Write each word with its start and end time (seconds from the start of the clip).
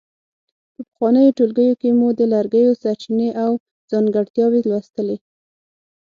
په 0.73 0.81
پخوانیو 0.89 1.35
ټولګیو 1.37 1.79
کې 1.81 1.89
مو 1.99 2.07
د 2.19 2.21
لرګیو 2.33 2.79
سرچینې 2.83 3.29
او 3.43 3.51
ځانګړتیاوې 3.91 4.59
لوستلې. 4.69 5.17